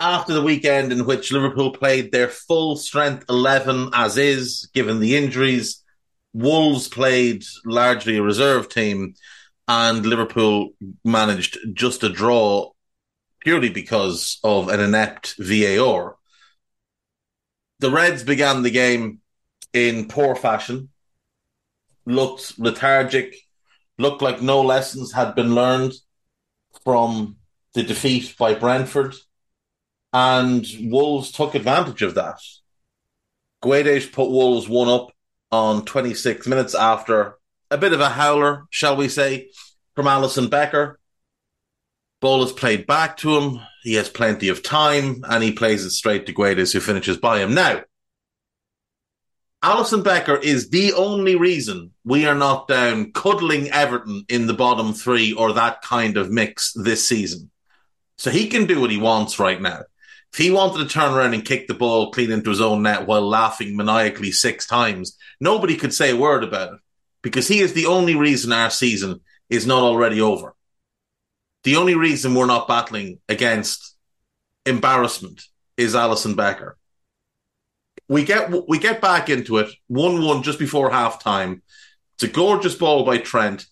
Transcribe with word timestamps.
after 0.00 0.32
the 0.32 0.42
weekend 0.42 0.92
in 0.92 1.06
which 1.06 1.32
Liverpool 1.32 1.72
played 1.72 2.10
their 2.10 2.28
full 2.28 2.76
strength 2.76 3.24
11 3.28 3.90
as 3.94 4.16
is, 4.16 4.68
given 4.74 5.00
the 5.00 5.16
injuries. 5.16 5.82
Wolves 6.34 6.88
played 6.88 7.44
largely 7.64 8.16
a 8.16 8.22
reserve 8.22 8.68
team, 8.68 9.14
and 9.68 10.04
Liverpool 10.04 10.70
managed 11.04 11.58
just 11.74 12.02
a 12.02 12.08
draw 12.08 12.70
purely 13.40 13.68
because 13.68 14.38
of 14.42 14.68
an 14.68 14.80
inept 14.80 15.34
VAR. 15.38 16.16
The 17.80 17.90
Reds 17.90 18.22
began 18.22 18.62
the 18.62 18.70
game 18.70 19.20
in 19.72 20.08
poor 20.08 20.34
fashion, 20.36 20.90
looked 22.06 22.58
lethargic, 22.58 23.34
looked 23.98 24.22
like 24.22 24.40
no 24.40 24.62
lessons 24.62 25.12
had 25.12 25.34
been 25.34 25.54
learned 25.54 25.92
from 26.84 27.36
the 27.74 27.82
defeat 27.82 28.34
by 28.38 28.54
Brentford, 28.54 29.14
and 30.12 30.66
Wolves 30.80 31.32
took 31.32 31.54
advantage 31.54 32.02
of 32.02 32.14
that. 32.14 32.38
Guedes 33.62 34.10
put 34.12 34.30
Wolves 34.30 34.68
one 34.68 34.88
up 34.88 35.12
on 35.50 35.84
26 35.84 36.46
minutes 36.46 36.74
after 36.74 37.36
a 37.70 37.78
bit 37.78 37.92
of 37.92 38.00
a 38.00 38.10
howler, 38.10 38.64
shall 38.70 38.96
we 38.96 39.08
say, 39.08 39.50
from 39.94 40.06
Alisson 40.06 40.50
Becker. 40.50 40.98
Ball 42.20 42.44
is 42.44 42.52
played 42.52 42.86
back 42.86 43.16
to 43.18 43.36
him. 43.38 43.60
He 43.82 43.94
has 43.94 44.08
plenty 44.08 44.48
of 44.48 44.62
time 44.62 45.24
and 45.28 45.42
he 45.42 45.52
plays 45.52 45.84
it 45.84 45.90
straight 45.90 46.26
to 46.26 46.34
Guedes, 46.34 46.72
who 46.72 46.80
finishes 46.80 47.16
by 47.16 47.40
him. 47.40 47.54
Now, 47.54 47.82
Alisson 49.62 50.02
Becker 50.02 50.36
is 50.36 50.70
the 50.70 50.92
only 50.92 51.36
reason 51.36 51.92
we 52.04 52.26
are 52.26 52.34
not 52.34 52.66
down 52.66 53.12
cuddling 53.12 53.70
Everton 53.70 54.24
in 54.28 54.46
the 54.46 54.54
bottom 54.54 54.92
three 54.92 55.32
or 55.32 55.52
that 55.52 55.82
kind 55.82 56.16
of 56.16 56.30
mix 56.30 56.72
this 56.72 57.06
season. 57.06 57.50
So 58.18 58.30
he 58.30 58.48
can 58.48 58.66
do 58.66 58.80
what 58.80 58.90
he 58.90 58.98
wants 58.98 59.38
right 59.38 59.60
now. 59.60 59.82
If 60.32 60.38
he 60.38 60.50
wanted 60.50 60.78
to 60.78 60.88
turn 60.88 61.12
around 61.12 61.34
and 61.34 61.44
kick 61.44 61.68
the 61.68 61.74
ball 61.74 62.10
clean 62.10 62.30
into 62.30 62.50
his 62.50 62.60
own 62.60 62.82
net 62.82 63.06
while 63.06 63.26
laughing 63.26 63.76
maniacally 63.76 64.32
six 64.32 64.66
times, 64.66 65.16
nobody 65.40 65.76
could 65.76 65.92
say 65.92 66.10
a 66.10 66.16
word 66.16 66.42
about 66.42 66.74
it 66.74 66.80
because 67.20 67.48
he 67.48 67.60
is 67.60 67.74
the 67.74 67.86
only 67.86 68.14
reason 68.14 68.52
our 68.52 68.70
season 68.70 69.20
is 69.50 69.66
not 69.66 69.82
already 69.82 70.20
over. 70.20 70.54
The 71.64 71.76
only 71.76 71.94
reason 71.94 72.34
we're 72.34 72.46
not 72.46 72.66
battling 72.66 73.20
against 73.28 73.94
embarrassment 74.64 75.42
is 75.76 75.94
Alisson 75.94 76.34
Becker. 76.34 76.78
We 78.08 78.24
get 78.24 78.50
we 78.68 78.78
get 78.78 79.00
back 79.00 79.28
into 79.28 79.58
it 79.58 79.70
one 79.86 80.24
one 80.24 80.42
just 80.42 80.58
before 80.58 80.90
half 80.90 81.22
time. 81.22 81.62
It's 82.14 82.24
a 82.24 82.28
gorgeous 82.28 82.74
ball 82.74 83.04
by 83.04 83.18
Trent. 83.18 83.66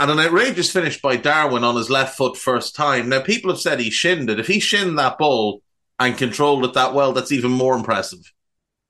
And 0.00 0.10
an 0.10 0.18
outrageous 0.18 0.72
finish 0.72 1.00
by 1.00 1.16
Darwin 1.16 1.62
on 1.62 1.76
his 1.76 1.90
left 1.90 2.16
foot 2.16 2.36
first 2.36 2.74
time. 2.74 3.08
Now 3.08 3.20
people 3.20 3.50
have 3.50 3.60
said 3.60 3.78
he 3.78 3.90
shinned 3.90 4.30
it. 4.30 4.40
If 4.40 4.48
he 4.48 4.58
shinned 4.58 4.98
that 4.98 5.18
ball 5.18 5.62
and 5.98 6.18
controlled 6.18 6.64
it 6.64 6.74
that 6.74 6.94
well, 6.94 7.12
that's 7.12 7.30
even 7.30 7.52
more 7.52 7.76
impressive. 7.76 8.32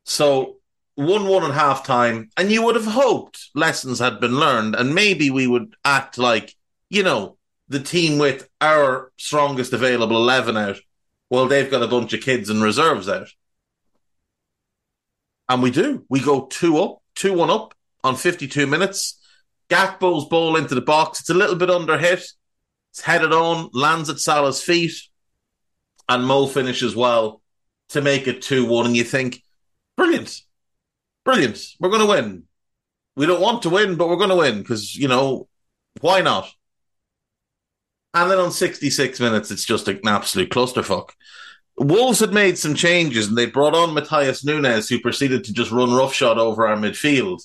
So 0.07 0.57
one 0.95 1.27
one 1.27 1.45
at 1.45 1.51
half 1.51 1.85
time, 1.85 2.31
and 2.37 2.51
you 2.51 2.65
would 2.65 2.77
have 2.77 2.87
hoped 2.87 3.51
lessons 3.55 3.99
had 3.99 4.21
been 4.21 4.39
learned, 4.39 4.75
and 4.75 4.95
maybe 4.95 5.29
we 5.29 5.47
would 5.47 5.75
act 5.85 6.17
like 6.17 6.55
you 6.91 7.05
know, 7.05 7.37
the 7.69 7.81
team 7.81 8.19
with 8.19 8.49
our 8.61 9.13
strongest 9.17 9.73
available 9.73 10.17
11 10.17 10.57
out, 10.57 10.79
well, 11.31 11.47
they've 11.47 11.71
got 11.71 11.85
a 11.85 11.89
bunch 11.89 12.13
of 12.13 12.21
kids 12.21 12.51
and 12.51 12.63
reserves 12.63 13.09
out. 13.09 13.29
And 15.49 15.63
we 15.63 15.71
do. 15.71 16.05
We 16.09 16.21
go 16.21 16.47
two 16.47 16.79
up, 16.79 17.03
two 17.15 17.33
one 17.33 17.51
up 17.51 17.75
on 18.05 18.17
52 18.17 18.67
minutes. 18.67 19.20
Gakpo's 19.71 20.29
ball 20.29 20.57
into 20.57 20.75
the 20.75 20.81
box. 20.81 21.21
It's 21.21 21.31
a 21.31 21.35
little 21.35 21.57
bit 21.57 21.71
under 21.71 21.97
hit. 21.97 22.25
It's 22.91 23.01
headed 23.01 23.33
on, 23.33 23.71
lands 23.73 24.11
at 24.11 24.19
Salah's 24.19 24.61
feet, 24.61 24.93
and 26.09 26.27
Mo 26.27 26.47
finishes 26.47 26.97
well 26.97 27.41
to 27.91 28.03
make 28.03 28.27
it 28.27 28.43
2 28.43 28.67
1. 28.67 28.87
And 28.87 28.97
you 28.97 29.05
think, 29.05 29.43
brilliant, 29.97 30.41
brilliant. 31.25 31.65
We're 31.79 31.91
going 31.91 32.01
to 32.01 32.07
win. 32.07 32.45
We 33.17 33.27
don't 33.27 33.41
want 33.41 33.63
to 33.63 33.71
win, 33.71 33.97
but 33.97 34.09
we're 34.09 34.17
going 34.17 34.31
to 34.31 34.37
win 34.37 34.59
because, 34.59 34.97
you 34.97 35.07
know, 35.07 35.49
why 36.01 36.21
not? 36.21 36.51
And 38.13 38.29
then 38.29 38.39
on 38.39 38.51
66 38.51 39.21
minutes, 39.21 39.53
it's 39.53 39.65
just 39.65 39.87
an 39.87 40.01
absolute 40.07 40.51
clusterfuck. 40.51 41.11
Wolves 41.77 42.19
had 42.19 42.33
made 42.33 42.59
some 42.59 42.75
changes 42.75 43.29
and 43.29 43.39
they 43.39 43.47
brought 43.47 43.75
on 43.75 43.95
Matheus 43.95 44.45
Nunes, 44.45 44.89
who 44.89 45.01
proceeded 45.01 45.45
to 45.45 45.53
just 45.53 45.71
run 45.71 45.95
roughshod 45.95 46.39
over 46.39 46.67
our 46.67 46.77
midfield. 46.77 47.41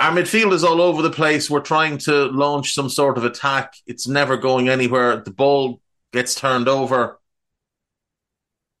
Our 0.00 0.12
midfield 0.12 0.52
is 0.52 0.64
all 0.64 0.80
over 0.80 1.02
the 1.02 1.10
place. 1.10 1.48
We're 1.48 1.60
trying 1.60 1.98
to 1.98 2.26
launch 2.26 2.74
some 2.74 2.88
sort 2.88 3.16
of 3.16 3.24
attack. 3.24 3.74
It's 3.86 4.08
never 4.08 4.36
going 4.36 4.68
anywhere. 4.68 5.16
The 5.16 5.30
ball 5.30 5.80
gets 6.12 6.34
turned 6.34 6.68
over, 6.68 7.20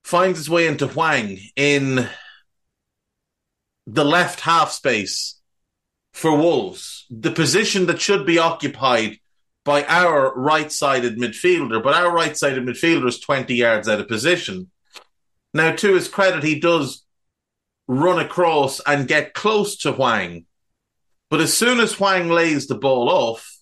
finds 0.02 0.40
its 0.40 0.48
way 0.48 0.66
into 0.66 0.88
Hwang 0.88 1.38
in 1.56 2.08
the 3.86 4.04
left 4.04 4.40
half 4.40 4.70
space 4.70 5.40
for 6.12 6.36
Wolves, 6.36 7.06
the 7.10 7.30
position 7.30 7.86
that 7.86 8.00
should 8.00 8.24
be 8.24 8.38
occupied 8.38 9.18
by 9.64 9.84
our 9.84 10.32
right 10.34 10.70
sided 10.70 11.18
midfielder, 11.18 11.82
but 11.82 11.94
our 11.94 12.12
right 12.12 12.36
sided 12.36 12.64
midfielder 12.64 13.08
is 13.08 13.18
20 13.18 13.54
yards 13.54 13.88
out 13.88 14.00
of 14.00 14.08
position. 14.08 14.70
Now, 15.52 15.74
to 15.74 15.94
his 15.94 16.08
credit, 16.08 16.42
he 16.42 16.60
does 16.60 17.04
run 17.88 18.18
across 18.18 18.80
and 18.80 19.08
get 19.08 19.34
close 19.34 19.76
to 19.78 19.92
Hwang. 19.92 20.46
But 21.34 21.40
as 21.40 21.52
soon 21.52 21.80
as 21.80 21.94
Hwang 21.94 22.28
lays 22.28 22.68
the 22.68 22.76
ball 22.76 23.10
off, 23.10 23.58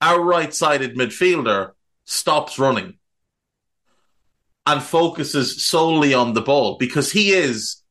our 0.00 0.20
right 0.20 0.54
sided 0.54 0.94
midfielder 0.94 1.72
stops 2.04 2.60
running 2.60 2.96
and 4.66 4.80
focuses 4.80 5.66
solely 5.66 6.14
on 6.14 6.34
the 6.34 6.42
ball 6.42 6.76
because 6.78 7.10
he 7.10 7.32
is 7.32 7.82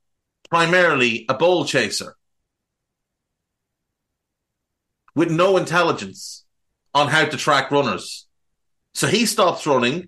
primarily 0.50 1.26
a 1.28 1.34
ball 1.34 1.66
chaser 1.66 2.16
with 5.14 5.30
no 5.30 5.58
intelligence 5.58 6.46
on 6.94 7.10
how 7.10 7.26
to 7.26 7.36
track 7.36 7.70
runners. 7.70 8.28
So 8.94 9.08
he 9.08 9.26
stops 9.26 9.68
running. 9.68 10.08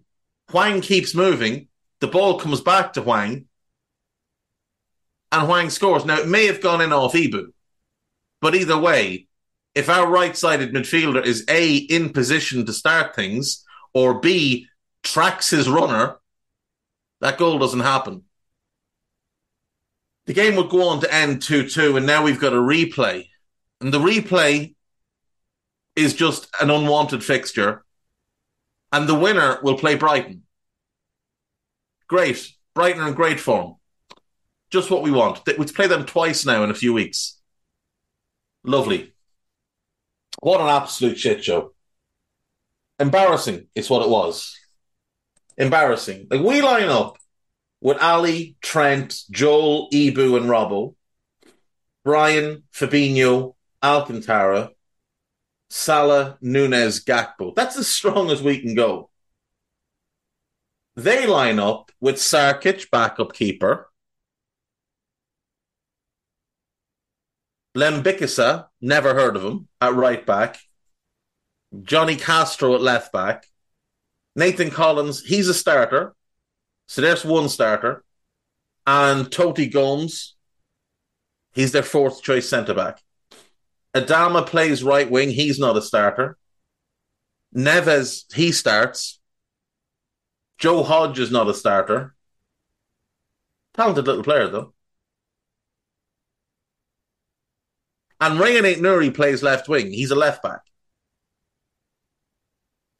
Hwang 0.49 0.79
keeps 0.79 1.13
moving. 1.13 1.67
The 1.99 2.07
ball 2.07 2.39
comes 2.39 2.61
back 2.61 2.93
to 2.93 3.01
Hwang. 3.01 3.47
And 5.33 5.45
Hwang 5.45 5.71
scores. 5.71 6.05
Now, 6.05 6.19
it 6.19 6.27
may 6.29 6.45
have 6.45 6.61
gone 6.61 6.79
in 6.79 6.93
off 6.93 7.11
Ibu. 7.11 7.47
But 8.43 8.55
either 8.55 8.77
way, 8.77 9.27
if 9.73 9.89
our 9.89 10.05
right 10.05 10.35
sided 10.35 10.73
midfielder 10.73 11.25
is 11.25 11.45
A, 11.47 11.75
in 11.75 12.09
position 12.09 12.65
to 12.65 12.73
start 12.73 13.15
things, 13.15 13.63
or 13.93 14.19
B, 14.19 14.67
tracks 15.01 15.49
his 15.49 15.69
runner, 15.69 16.17
that 17.21 17.37
goal 17.37 17.57
doesn't 17.57 17.79
happen. 17.79 18.23
The 20.25 20.33
game 20.33 20.57
would 20.57 20.69
go 20.69 20.89
on 20.89 20.99
to 20.99 21.13
end 21.13 21.41
2 21.41 21.69
2, 21.69 21.95
and 21.95 22.05
now 22.05 22.21
we've 22.21 22.41
got 22.41 22.51
a 22.51 22.57
replay. 22.57 23.29
And 23.79 23.93
the 23.93 23.99
replay 23.99 24.75
is 25.95 26.13
just 26.13 26.49
an 26.59 26.69
unwanted 26.69 27.23
fixture, 27.23 27.85
and 28.91 29.07
the 29.07 29.15
winner 29.15 29.59
will 29.63 29.77
play 29.77 29.95
Brighton. 29.95 30.43
Great. 32.09 32.51
Brighton 32.75 33.03
are 33.03 33.07
in 33.07 33.13
great 33.13 33.39
form. 33.39 33.75
Just 34.69 34.91
what 34.91 35.01
we 35.01 35.11
want. 35.11 35.39
We 35.57 35.65
play 35.67 35.87
them 35.87 36.05
twice 36.05 36.45
now 36.45 36.65
in 36.65 36.71
a 36.71 36.75
few 36.75 36.91
weeks. 36.91 37.39
Lovely. 38.63 39.13
What 40.39 40.61
an 40.61 40.67
absolute 40.67 41.17
shit 41.17 41.43
show. 41.43 41.73
Embarrassing 42.99 43.67
is 43.75 43.89
what 43.89 44.03
it 44.03 44.09
was. 44.09 44.57
Embarrassing. 45.57 46.27
Like 46.29 46.41
we 46.41 46.61
line 46.61 46.89
up 46.89 47.17
with 47.81 48.01
Ali, 48.01 48.55
Trent, 48.61 49.23
Joel, 49.29 49.89
Ibu, 49.91 50.37
and 50.37 50.45
Robbo, 50.45 50.95
Brian, 52.03 52.63
Fabinho, 52.73 53.55
Alcantara, 53.83 54.71
Salah, 55.69 56.37
Nunez, 56.41 57.03
Gakpo. 57.03 57.53
That's 57.55 57.77
as 57.77 57.87
strong 57.87 58.31
as 58.31 58.41
we 58.41 58.59
can 58.59 58.75
go. 58.75 59.09
They 60.95 61.25
line 61.25 61.59
up 61.59 61.91
with 61.99 62.15
Sarkic, 62.15 62.89
backup 62.91 63.33
keeper, 63.33 63.89
Lembikisa, 67.75 68.67
never 68.81 69.13
heard 69.13 69.35
of 69.35 69.43
him, 69.43 69.67
at 69.81 69.93
right 69.93 70.25
back, 70.25 70.59
Jonny 71.81 72.15
Castro 72.15 72.75
at 72.75 72.81
left 72.81 73.11
back, 73.11 73.47
Nathan 74.35 74.71
Collins, 74.71 75.23
he's 75.23 75.47
a 75.47 75.53
starter. 75.53 76.15
So 76.87 77.01
there's 77.01 77.25
one 77.25 77.49
starter. 77.49 78.03
And 78.85 79.27
Toti 79.27 79.71
Gomes, 79.71 80.35
he's 81.53 81.71
their 81.71 81.83
fourth 81.83 82.21
choice 82.21 82.49
centre 82.49 82.73
back. 82.73 82.99
Adama 83.95 84.45
plays 84.45 84.83
right 84.83 85.09
wing, 85.09 85.29
he's 85.29 85.59
not 85.59 85.77
a 85.77 85.81
starter. 85.81 86.37
Neves, 87.55 88.33
he 88.33 88.51
starts. 88.51 89.19
Joe 90.57 90.83
Hodge 90.83 91.19
is 91.19 91.31
not 91.31 91.47
a 91.47 91.53
starter. 91.53 92.15
Talented 93.75 94.07
little 94.07 94.23
player, 94.23 94.47
though. 94.47 94.73
And 98.23 98.39
Rayan 98.39 98.61
Aït-Nouri 98.61 99.13
plays 99.13 99.43
left 99.43 99.67
wing. 99.67 99.91
He's 99.91 100.11
a 100.11 100.15
left 100.15 100.41
back. 100.41 100.61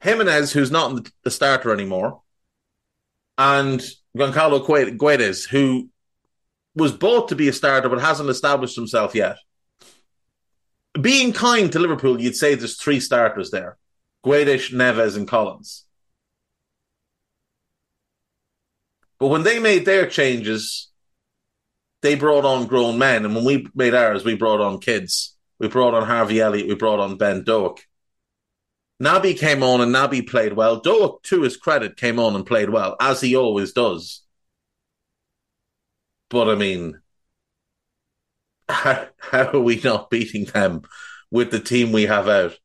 Jimenez, 0.02 0.52
who's 0.52 0.70
not 0.70 1.08
the 1.22 1.30
starter 1.30 1.72
anymore, 1.72 2.20
and 3.38 3.82
Goncalo 4.14 4.62
Guedes, 4.98 5.48
who 5.48 5.88
was 6.74 6.92
bought 6.92 7.30
to 7.30 7.36
be 7.36 7.48
a 7.48 7.54
starter 7.54 7.88
but 7.88 8.02
hasn't 8.02 8.28
established 8.28 8.76
himself 8.76 9.14
yet. 9.14 9.38
Being 11.00 11.32
kind 11.32 11.72
to 11.72 11.78
Liverpool, 11.78 12.20
you'd 12.20 12.36
say 12.36 12.54
there's 12.54 12.76
three 12.76 13.00
starters 13.00 13.50
there 13.50 13.78
Guedes, 14.26 14.74
Neves, 14.74 15.16
and 15.16 15.26
Collins. 15.26 15.86
But 19.18 19.28
when 19.28 19.42
they 19.42 19.58
made 19.58 19.86
their 19.86 20.06
changes, 20.06 20.90
they 22.04 22.14
brought 22.14 22.44
on 22.44 22.66
grown 22.66 22.98
men. 22.98 23.24
And 23.24 23.34
when 23.34 23.46
we 23.46 23.66
made 23.74 23.94
ours, 23.94 24.26
we 24.26 24.36
brought 24.36 24.60
on 24.60 24.78
kids. 24.78 25.34
We 25.58 25.68
brought 25.68 25.94
on 25.94 26.06
Harvey 26.06 26.38
Elliott, 26.38 26.68
we 26.68 26.74
brought 26.74 27.00
on 27.00 27.16
Ben 27.16 27.44
Doak. 27.44 27.80
Naby 29.02 29.38
came 29.38 29.62
on 29.62 29.80
and 29.80 29.92
Naby 29.92 30.28
played 30.28 30.52
well. 30.52 30.80
Doak, 30.80 31.22
to 31.24 31.40
his 31.40 31.56
credit, 31.56 31.96
came 31.96 32.20
on 32.20 32.34
and 32.36 32.44
played 32.44 32.68
well, 32.68 32.94
as 33.00 33.22
he 33.22 33.34
always 33.34 33.72
does. 33.72 34.22
But 36.28 36.50
I 36.50 36.56
mean, 36.56 37.00
how, 38.68 39.06
how 39.18 39.52
are 39.52 39.60
we 39.60 39.80
not 39.82 40.10
beating 40.10 40.44
them 40.44 40.82
with 41.30 41.50
the 41.50 41.60
team 41.60 41.90
we 41.90 42.02
have 42.02 42.28
out? 42.28 42.58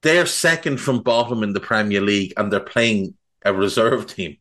They're 0.00 0.24
second 0.24 0.78
from 0.78 1.02
bottom 1.02 1.42
in 1.42 1.52
the 1.52 1.60
Premier 1.60 2.00
League 2.00 2.32
and 2.38 2.50
they're 2.50 2.60
playing 2.60 3.16
a 3.44 3.52
reserve 3.52 4.06
team. 4.06 4.38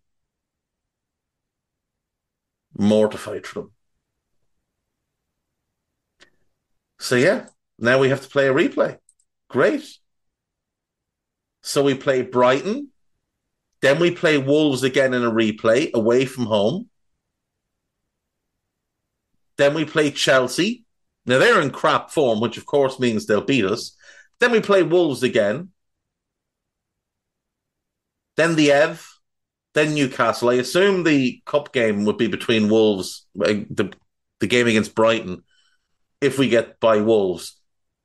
Mortified 2.78 3.46
for 3.46 3.62
them. 3.62 3.72
So, 7.00 7.16
yeah, 7.16 7.48
now 7.80 8.00
we 8.00 8.10
have 8.10 8.22
to 8.22 8.30
play 8.30 8.48
a 8.48 8.54
replay. 8.54 8.98
Great. 9.50 9.84
So 11.62 11.84
we 11.84 11.96
play 11.96 12.22
Brighton. 12.22 12.90
Then 13.82 14.00
we 14.00 14.12
play 14.12 14.38
Wolves 14.38 14.84
again 14.84 15.14
in 15.14 15.24
a 15.24 15.32
replay 15.32 15.92
away 15.94 16.26
from 16.26 16.46
home. 16.46 16.90
Then 19.58 19.74
we 19.74 19.86
play 19.86 20.12
Chelsea. 20.12 20.86
Now 21.26 21.38
they're 21.40 21.62
in 21.62 21.72
crap 21.72 22.12
form, 22.12 22.40
which 22.40 22.58
of 22.58 22.66
course 22.66 23.00
means 23.00 23.26
they'll 23.26 23.42
beat 23.42 23.66
us. 23.66 23.96
Then 24.40 24.52
we 24.52 24.62
play 24.62 24.84
Wolves 24.84 25.24
again. 25.24 25.70
Then 28.38 28.56
the 28.56 28.72
Ev. 28.72 29.11
Then 29.74 29.94
Newcastle. 29.94 30.50
I 30.50 30.56
assume 30.56 31.04
the 31.04 31.42
cup 31.46 31.72
game 31.72 32.06
would 32.06 32.18
be 32.18 32.28
between 32.28 32.70
Wolves, 32.70 33.26
uh, 33.40 33.64
the, 33.70 33.94
the 34.40 34.48
game 34.48 34.68
against 34.68 34.96
Brighton, 34.96 35.44
if 36.20 36.38
we 36.38 36.50
get 36.50 36.80
by 36.80 36.98
Wolves 36.98 37.58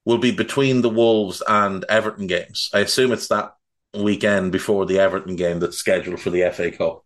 will 0.04 0.18
be 0.18 0.30
between 0.30 0.80
the 0.80 0.88
Wolves 0.88 1.42
and 1.46 1.84
Everton 1.88 2.28
games. 2.28 2.70
I 2.72 2.78
assume 2.80 3.12
it's 3.12 3.28
that 3.28 3.54
weekend 3.92 4.52
before 4.52 4.86
the 4.86 5.00
Everton 5.00 5.36
game 5.36 5.58
that's 5.58 5.76
scheduled 5.76 6.20
for 6.20 6.30
the 6.30 6.50
FA 6.52 6.70
Cup. 6.70 7.04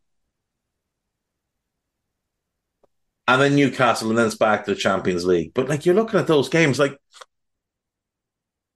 And 3.27 3.41
then 3.41 3.55
Newcastle, 3.57 4.11
and 4.11 4.19
then 4.19 4.27
it's 4.27 4.35
back 4.37 4.65
to 4.65 4.75
the 4.75 4.81
Champions 4.81 5.25
League. 5.25 5.55
But 5.55 5.69
like 5.69 5.87
you're 5.87 5.95
looking 5.95 6.21
at 6.21 6.27
those 6.27 6.49
games, 6.49 6.79
like, 6.79 6.99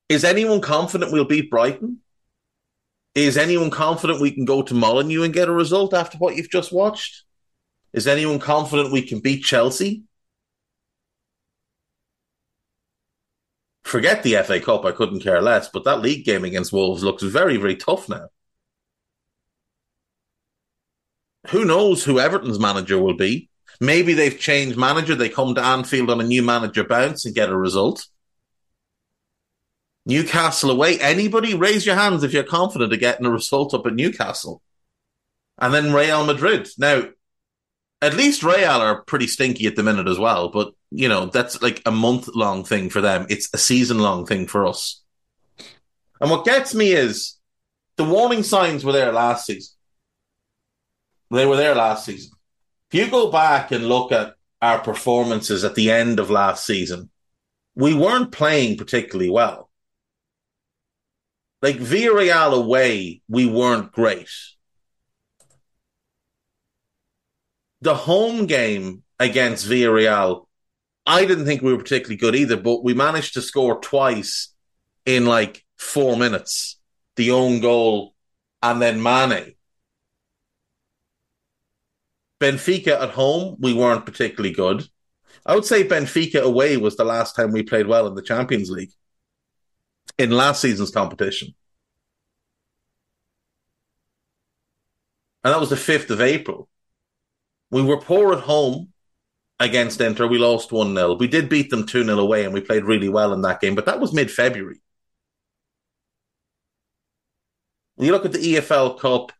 is 0.09 0.25
anyone 0.25 0.61
confident 0.61 1.13
we'll 1.13 1.25
beat 1.25 1.51
Brighton? 1.51 2.01
Is 3.15 3.37
anyone 3.37 3.71
confident 3.71 4.21
we 4.21 4.33
can 4.33 4.45
go 4.45 4.63
to 4.63 4.75
Molineux 4.75 5.23
and 5.23 5.33
get 5.33 5.49
a 5.49 5.53
result 5.53 5.95
after 5.95 6.19
what 6.19 6.37
you've 6.37 6.51
just 6.51 6.73
watched? 6.73 7.23
Is 7.93 8.09
anyone 8.09 8.41
confident 8.41 8.93
we 8.93 9.03
can 9.03 9.21
beat 9.21 9.45
Chelsea? 9.45 10.05
forget 13.95 14.25
the 14.25 14.35
FA 14.43 14.59
Cup, 14.59 14.85
I 14.85 14.91
couldn't 14.91 15.21
care 15.21 15.41
less, 15.41 15.69
but 15.69 15.85
that 15.85 16.01
league 16.01 16.25
game 16.25 16.45
against 16.45 16.73
Wolves 16.73 17.05
looks 17.05 17.23
very, 17.23 17.57
very 17.59 17.77
tough 17.77 18.09
now. 18.09 18.27
Who 21.51 21.65
knows 21.65 22.03
who 22.03 22.19
Everton's 22.19 22.59
manager 22.59 22.99
will 22.99 23.17
be? 23.17 23.51
Maybe 23.81 24.13
they've 24.13 24.37
changed 24.37 24.77
manager. 24.77 25.15
They 25.15 25.29
come 25.29 25.55
to 25.55 25.65
Anfield 25.65 26.11
on 26.11 26.21
a 26.21 26.25
new 26.25 26.43
manager 26.43 26.83
bounce 26.83 27.25
and 27.25 27.37
get 27.37 27.51
a 27.51 27.57
result. 27.57 28.05
Newcastle 30.07 30.71
away. 30.71 30.99
Anybody 30.99 31.55
raise 31.55 31.87
your 31.87 31.97
hands 31.97 32.23
if 32.23 32.33
you're 32.33 32.45
confident 32.45 32.93
of 32.93 33.01
getting 33.01 33.27
a 33.27 33.31
result 33.31 33.75
up 33.75 33.87
at 33.87 33.95
Newcastle. 33.95 34.63
And 35.59 35.73
then 35.73 35.93
Real 35.93 36.25
Madrid. 36.27 36.69
Now, 36.79 37.05
at 38.03 38.15
least 38.15 38.43
Real 38.43 38.71
are 38.71 39.03
pretty 39.03 39.27
stinky 39.27 39.67
at 39.67 39.77
the 39.77 39.83
minute 39.83 40.09
as 40.09 40.19
well, 40.19 40.49
but 40.49 40.75
you 40.91 41.09
know, 41.09 41.27
that's 41.27 41.63
like 41.63 41.81
a 41.87 41.91
month 41.91 42.29
long 42.35 42.65
thing 42.65 42.91
for 42.91 43.01
them. 43.01 43.27
It's 43.31 43.49
a 43.55 43.59
season 43.59 43.99
long 43.99 44.27
thing 44.27 44.47
for 44.47 44.67
us. 44.67 45.03
And 46.21 46.31
what 46.31 46.45
gets 46.45 46.75
me 46.75 46.93
is 46.93 47.37
the 47.97 48.05
warning 48.05 48.43
signs 48.43 48.85
were 48.85 48.93
there 48.93 49.13
last 49.13 49.47
season. 49.47 49.75
They 51.31 51.47
were 51.47 51.57
there 51.57 51.75
last 51.75 52.05
season. 52.05 52.33
If 52.91 52.99
you 52.99 53.11
go 53.11 53.31
back 53.31 53.73
and 53.73 53.89
look 53.89 54.13
at 54.13 54.35
our 54.63 54.79
performances 54.79 55.65
at 55.65 55.75
the 55.75 55.91
end 55.91 56.21
of 56.21 56.31
last 56.31 56.65
season, 56.65 57.11
we 57.75 57.93
weren't 57.95 58.33
playing 58.33 58.77
particularly 58.77 59.31
well. 59.31 59.64
Like 61.65 61.77
Villarreal 61.77 62.53
away, 62.53 63.23
we 63.27 63.47
weren't 63.47 63.91
great. 63.91 64.29
The 67.81 67.95
home 67.95 68.45
game 68.45 69.03
against 69.19 69.67
Villarreal 69.67 70.45
I 71.07 71.25
didn't 71.25 71.47
think 71.47 71.63
we 71.63 71.73
were 71.73 71.79
particularly 71.79 72.19
good 72.19 72.35
either, 72.35 72.59
but 72.59 72.85
we 72.85 72.93
managed 72.93 73.33
to 73.35 73.41
score 73.41 73.81
twice 73.81 74.55
in 75.07 75.25
like 75.25 75.65
four 75.79 76.19
minutes. 76.19 76.79
The 77.17 77.31
own 77.31 77.61
goal 77.61 78.15
and 78.63 78.83
then 78.83 79.03
Mane. 79.03 79.55
Benfica 82.43 83.01
at 83.01 83.11
home, 83.11 83.57
we 83.59 83.73
weren't 83.73 84.05
particularly 84.05 84.53
good. 84.53 84.87
I 85.47 85.55
would 85.55 85.65
say 85.65 85.89
Benfica 85.89 86.43
away 86.43 86.77
was 86.77 86.99
the 86.99 87.05
last 87.05 87.35
time 87.35 87.53
we 87.53 87.63
played 87.63 87.87
well 87.87 88.07
in 88.07 88.15
the 88.15 88.21
Champions 88.21 88.69
League 88.69 88.93
in 90.19 90.31
last 90.31 90.61
season's 90.61 90.91
competition. 90.91 91.55
And 95.43 95.53
that 95.53 95.61
was 95.61 95.71
the 95.71 95.77
5th 95.77 96.11
of 96.11 96.21
April. 96.21 96.69
We 97.71 97.83
were 97.83 98.01
poor 98.01 98.33
at 98.33 98.45
home 98.45 98.93
against 99.61 100.01
Inter. 100.01 100.27
We 100.27 100.39
lost 100.39 100.73
1 100.73 100.95
0. 100.95 101.15
We 101.15 101.29
did 101.29 101.49
beat 101.49 101.71
them 101.71 101.87
2 101.87 102.05
0 102.05 102.19
away 102.19 102.45
and 102.45 102.55
we 102.55 102.61
played 102.61 102.85
really 102.85 103.09
well 103.09 103.33
in 103.33 103.43
that 103.43 103.61
game, 103.61 103.75
but 103.75 103.87
that 103.87 104.01
was 104.01 104.13
mid 104.13 104.31
February. 104.31 104.81
You 107.97 108.11
look 108.11 108.25
at 108.25 108.33
the 108.33 108.39
EFL 108.39 108.99
Cup, 108.99 109.33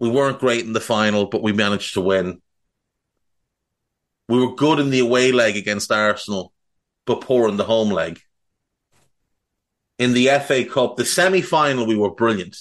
we 0.00 0.08
weren't 0.08 0.40
great 0.40 0.64
in 0.64 0.72
the 0.72 0.80
final, 0.80 1.26
but 1.26 1.42
we 1.42 1.52
managed 1.52 1.94
to 1.94 2.00
win. 2.00 2.40
We 4.28 4.44
were 4.44 4.54
good 4.54 4.78
in 4.78 4.90
the 4.90 4.98
away 5.00 5.32
leg 5.32 5.56
against 5.56 5.90
Arsenal, 5.90 6.52
but 7.06 7.20
poor 7.20 7.48
in 7.48 7.56
the 7.56 7.64
home 7.64 7.90
leg. 7.90 8.20
In 9.98 10.12
the 10.12 10.28
FA 10.46 10.64
Cup, 10.64 10.96
the 10.96 11.04
semi 11.04 11.42
final, 11.42 11.86
we 11.86 11.96
were 11.96 12.14
brilliant. 12.14 12.56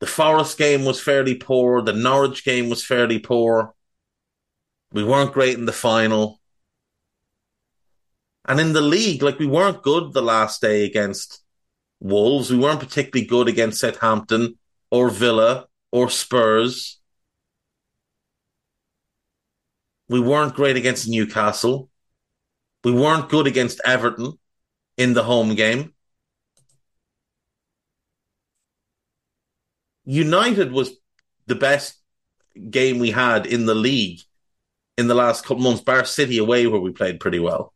The 0.00 0.06
Forest 0.06 0.58
game 0.58 0.84
was 0.84 1.00
fairly 1.00 1.34
poor. 1.34 1.82
The 1.82 1.92
Norwich 1.92 2.44
game 2.44 2.68
was 2.68 2.84
fairly 2.84 3.18
poor. 3.18 3.74
We 4.92 5.04
weren't 5.04 5.32
great 5.32 5.56
in 5.58 5.66
the 5.66 5.72
final. 5.72 6.40
And 8.44 8.60
in 8.60 8.72
the 8.72 8.80
league, 8.80 9.22
like 9.22 9.38
we 9.38 9.46
weren't 9.46 9.82
good 9.82 10.12
the 10.12 10.22
last 10.22 10.60
day 10.60 10.84
against 10.84 11.42
Wolves. 12.00 12.50
We 12.50 12.58
weren't 12.58 12.80
particularly 12.80 13.26
good 13.26 13.48
against 13.48 13.80
Southampton 13.80 14.58
or 14.90 15.08
Villa 15.08 15.66
or 15.92 16.10
Spurs. 16.10 17.00
We 20.08 20.20
weren't 20.20 20.54
great 20.54 20.76
against 20.76 21.08
Newcastle. 21.08 21.88
We 22.84 22.92
weren't 22.92 23.28
good 23.28 23.46
against 23.46 23.80
Everton 23.84 24.38
in 24.96 25.14
the 25.14 25.22
home 25.22 25.54
game. 25.54 25.94
United 30.04 30.72
was 30.72 30.92
the 31.46 31.54
best 31.54 31.98
game 32.70 32.98
we 32.98 33.10
had 33.10 33.46
in 33.46 33.66
the 33.66 33.74
league 33.74 34.20
in 34.98 35.06
the 35.08 35.14
last 35.14 35.44
couple 35.44 35.62
months, 35.62 35.80
bar 35.80 36.04
City 36.04 36.38
away 36.38 36.66
where 36.66 36.80
we 36.80 36.92
played 36.92 37.20
pretty 37.20 37.38
well. 37.38 37.72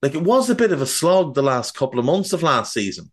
Like 0.00 0.14
it 0.14 0.22
was 0.22 0.50
a 0.50 0.54
bit 0.54 0.72
of 0.72 0.82
a 0.82 0.86
slog 0.86 1.34
the 1.34 1.42
last 1.42 1.76
couple 1.76 1.98
of 1.98 2.04
months 2.04 2.32
of 2.32 2.42
last 2.42 2.72
season. 2.72 3.10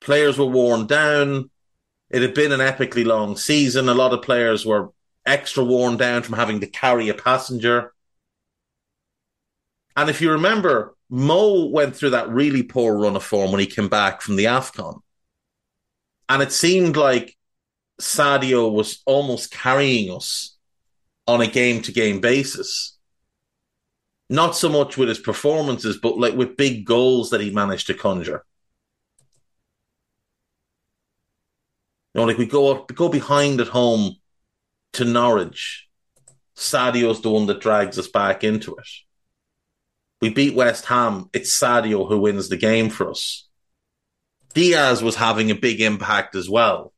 Players 0.00 0.38
were 0.38 0.46
worn 0.46 0.86
down. 0.86 1.50
It 2.10 2.22
had 2.22 2.34
been 2.34 2.52
an 2.52 2.60
epically 2.60 3.04
long 3.04 3.36
season. 3.36 3.88
A 3.88 3.94
lot 3.94 4.12
of 4.12 4.22
players 4.22 4.64
were 4.64 4.90
extra 5.26 5.64
worn 5.64 5.96
down 5.96 6.22
from 6.22 6.36
having 6.36 6.60
to 6.60 6.66
carry 6.66 7.08
a 7.08 7.14
passenger. 7.14 7.92
And 9.96 10.10
if 10.10 10.20
you 10.20 10.32
remember, 10.32 10.94
Mo 11.14 11.66
went 11.66 11.94
through 11.94 12.10
that 12.10 12.28
really 12.28 12.64
poor 12.64 12.98
run 12.98 13.14
of 13.14 13.22
form 13.22 13.52
when 13.52 13.60
he 13.60 13.66
came 13.66 13.88
back 13.88 14.20
from 14.20 14.34
the 14.34 14.46
AFCON. 14.46 15.00
And 16.28 16.42
it 16.42 16.50
seemed 16.50 16.96
like 16.96 17.36
Sadio 18.00 18.72
was 18.72 19.00
almost 19.06 19.52
carrying 19.52 20.12
us 20.12 20.56
on 21.28 21.40
a 21.40 21.46
game 21.46 21.82
to 21.82 21.92
game 21.92 22.20
basis. 22.20 22.98
Not 24.28 24.56
so 24.56 24.68
much 24.68 24.96
with 24.96 25.08
his 25.08 25.20
performances, 25.20 25.98
but 26.02 26.18
like 26.18 26.34
with 26.34 26.56
big 26.56 26.84
goals 26.84 27.30
that 27.30 27.40
he 27.40 27.52
managed 27.52 27.86
to 27.86 27.94
conjure. 27.94 28.44
You 32.12 32.22
know, 32.22 32.24
like 32.24 32.38
we 32.38 32.46
go 32.46 32.72
up, 32.72 32.92
go 32.92 33.08
behind 33.08 33.60
at 33.60 33.68
home 33.68 34.16
to 34.94 35.04
Norwich. 35.04 35.86
Sadio's 36.56 37.20
the 37.20 37.30
one 37.30 37.46
that 37.46 37.60
drags 37.60 38.00
us 38.00 38.08
back 38.08 38.42
into 38.42 38.74
it. 38.74 38.88
We 40.20 40.30
beat 40.30 40.54
West 40.54 40.86
Ham. 40.86 41.28
It's 41.32 41.58
Sadio 41.58 42.08
who 42.08 42.18
wins 42.18 42.48
the 42.48 42.56
game 42.56 42.90
for 42.90 43.10
us. 43.10 43.48
Diaz 44.54 45.02
was 45.02 45.16
having 45.16 45.50
a 45.50 45.54
big 45.54 45.80
impact 45.80 46.34
as 46.34 46.48
well. 46.48 46.92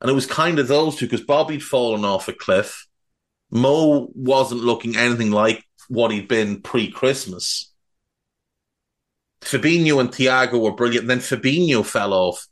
And 0.00 0.10
it 0.10 0.14
was 0.14 0.26
kind 0.26 0.58
of 0.58 0.68
those 0.68 0.96
two 0.96 1.06
because 1.06 1.20
Bobby'd 1.20 1.62
fallen 1.62 2.04
off 2.04 2.28
a 2.28 2.32
cliff. 2.32 2.86
Mo 3.50 4.08
wasn't 4.14 4.62
looking 4.62 4.96
anything 4.96 5.30
like 5.30 5.64
what 5.88 6.10
he'd 6.10 6.28
been 6.28 6.62
pre 6.62 6.90
Christmas. 6.90 7.72
Fabinho 9.42 10.00
and 10.00 10.10
Thiago 10.10 10.60
were 10.60 10.72
brilliant. 10.72 11.08
Then 11.08 11.18
Fabinho 11.18 11.84
fell 11.84 12.14
off 12.14 12.46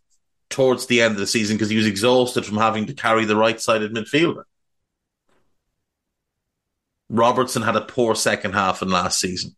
towards 0.51 0.87
the 0.87 1.01
end 1.01 1.13
of 1.13 1.21
the 1.21 1.27
season 1.27 1.57
because 1.57 1.71
he 1.71 1.77
was 1.77 1.87
exhausted 1.87 2.45
from 2.45 2.59
having 2.59 2.87
to 2.87 2.93
carry 2.93 3.25
the 3.25 3.37
right 3.37 3.61
sided 3.61 3.95
midfielder. 3.95 4.45
Robertson 7.11 7.63
had 7.63 7.77
a 7.77 7.83
poor 7.83 8.15
second 8.15 8.53
half 8.53 8.81
in 8.81 8.89
last 8.89 9.21
season. 9.21 9.55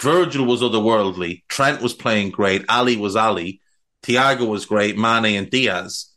Virgil 0.00 0.46
was 0.46 0.62
otherworldly. 0.62 1.42
Trent 1.48 1.80
was 1.80 1.94
playing 1.94 2.30
great. 2.30 2.64
Ali 2.68 2.96
was 2.96 3.14
Ali. 3.14 3.60
Thiago 4.02 4.48
was 4.48 4.66
great. 4.66 4.98
Mane 4.98 5.36
and 5.36 5.48
Diaz 5.48 6.12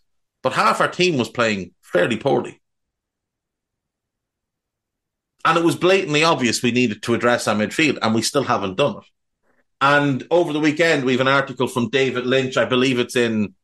but 0.46 0.54
half 0.54 0.80
our 0.80 0.88
team 0.88 1.18
was 1.18 1.28
playing 1.28 1.72
fairly 1.82 2.18
poorly. 2.18 2.62
And 5.44 5.58
it 5.58 5.64
was 5.64 5.76
blatantly 5.76 6.24
obvious 6.24 6.62
we 6.62 6.70
needed 6.70 7.02
to 7.02 7.16
address 7.16 7.48
our 7.48 7.56
midfield, 7.56 7.98
and 8.00 8.14
we 8.14 8.22
still 8.22 8.44
haven't 8.44 8.78
done 8.78 8.98
it. 8.98 9.04
And 9.82 10.28
over 10.30 10.54
the 10.54 10.60
weekend, 10.60 11.04
we 11.04 11.14
have 11.14 11.22
an 11.22 11.28
article 11.28 11.66
from 11.66 11.90
David 11.90 12.28
Lynch. 12.28 12.58
I 12.58 12.66
believe 12.66 13.00
it's 13.00 13.16
in 13.16 13.56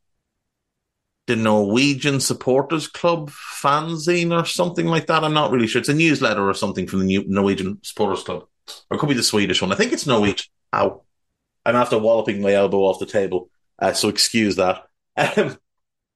the 1.32 1.38
Norwegian 1.38 2.20
Supporters 2.20 2.88
Club 2.88 3.30
fanzine 3.30 4.38
or 4.38 4.46
something 4.46 4.86
like 4.86 5.08
that. 5.08 5.24
I'm 5.24 5.34
not 5.34 5.50
really 5.52 5.66
sure. 5.66 5.80
It's 5.80 5.88
a 5.88 5.94
newsletter 5.94 6.48
or 6.48 6.54
something 6.54 6.88
from 6.88 7.00
the 7.00 7.06
New 7.06 7.24
Norwegian 7.26 7.80
Supporters 7.84 8.24
Club. 8.24 8.48
Or 8.90 8.98
it 8.98 9.00
could 9.00 9.08
be 9.08 9.16
the 9.16 9.24
Swedish 9.24 9.62
one. 9.62 9.72
I 9.72 9.76
think 9.76 9.94
it's 9.94 10.06
Norwegian. 10.06 10.48
Ow. 10.76 11.04
I'm 11.66 11.78
after 11.78 11.98
walloping 11.98 12.42
my 12.42 12.54
elbow 12.54 12.80
off 12.80 13.00
the 13.00 13.06
table, 13.06 13.50
uh, 13.80 13.94
so 13.94 14.10
excuse 14.10 14.58
that. 14.58 14.84
Um, 15.16 15.58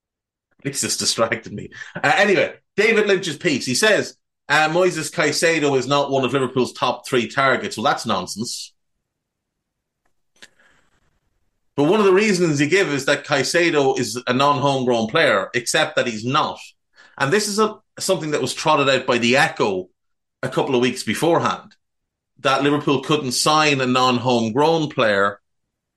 this 0.63 0.81
just 0.81 0.99
distracted 0.99 1.53
me. 1.53 1.69
Uh, 1.95 2.11
anyway, 2.17 2.55
David 2.75 3.07
Lynch's 3.07 3.37
piece. 3.37 3.65
He 3.65 3.75
says 3.75 4.17
uh, 4.49 4.67
Moises 4.67 5.13
Caicedo 5.13 5.77
is 5.77 5.87
not 5.87 6.11
one 6.11 6.25
of 6.25 6.33
Liverpool's 6.33 6.73
top 6.73 7.07
three 7.07 7.29
targets. 7.29 7.77
Well, 7.77 7.85
that's 7.85 8.05
nonsense. 8.05 8.73
But 11.75 11.85
one 11.85 11.99
of 11.99 12.05
the 12.05 12.13
reasons 12.13 12.59
he 12.59 12.67
gives 12.67 12.91
is 12.91 13.05
that 13.05 13.25
Caicedo 13.25 13.99
is 13.99 14.21
a 14.27 14.33
non-homegrown 14.33 15.07
player, 15.07 15.49
except 15.53 15.95
that 15.95 16.07
he's 16.07 16.25
not. 16.25 16.59
And 17.17 17.31
this 17.31 17.47
is 17.47 17.59
a, 17.59 17.79
something 17.99 18.31
that 18.31 18.41
was 18.41 18.53
trotted 18.53 18.89
out 18.89 19.05
by 19.05 19.17
the 19.17 19.37
Echo 19.37 19.89
a 20.41 20.49
couple 20.49 20.75
of 20.75 20.81
weeks 20.81 21.03
beforehand. 21.03 21.75
That 22.39 22.63
Liverpool 22.63 23.01
couldn't 23.01 23.33
sign 23.33 23.81
a 23.81 23.85
non-homegrown 23.85 24.89
player 24.89 25.41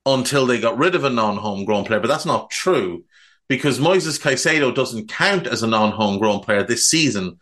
until 0.04 0.46
they 0.46 0.60
got 0.60 0.78
rid 0.78 0.94
of 0.94 1.04
a 1.04 1.10
non-homegrown 1.10 1.84
player, 1.84 2.00
but 2.00 2.08
that's 2.08 2.26
not 2.26 2.50
true 2.50 3.04
because 3.48 3.78
Moises 3.78 4.20
Caicedo 4.20 4.74
doesn't 4.74 5.08
count 5.08 5.46
as 5.46 5.62
a 5.62 5.66
non-homegrown 5.66 6.40
player 6.40 6.62
this 6.62 6.86
season 6.86 7.38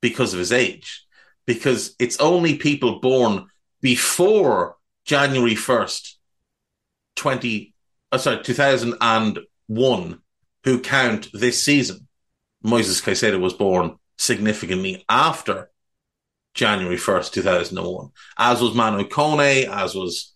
because 0.00 0.32
of 0.32 0.38
his 0.38 0.52
age. 0.52 1.06
Because 1.46 1.94
it's 1.98 2.20
only 2.20 2.56
people 2.56 3.00
born 3.00 3.46
before 3.80 4.76
January 5.04 5.54
1st, 5.54 6.14
20, 7.16 7.74
uh, 8.12 8.18
sorry, 8.18 8.42
2001 8.42 10.18
who 10.64 10.80
count 10.80 11.28
this 11.32 11.62
season. 11.62 12.06
Moises 12.64 13.02
Caicedo 13.02 13.40
was 13.40 13.54
born 13.54 13.96
significantly 14.18 15.04
after 15.08 15.70
January 16.54 16.96
1st, 16.96 17.32
2001, 17.32 18.10
as 18.38 18.60
was 18.60 18.74
Manu 18.74 19.08
Kone, 19.08 19.66
as 19.68 19.94
was 19.94 20.34